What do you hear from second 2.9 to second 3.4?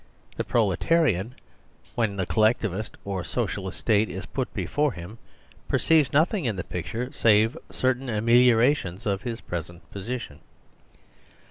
(or